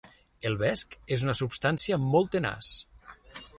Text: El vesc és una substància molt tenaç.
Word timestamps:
El 0.49 0.55
vesc 0.61 0.95
és 1.17 1.27
una 1.27 1.35
substància 1.43 2.01
molt 2.07 2.35
tenaç. 2.37 2.75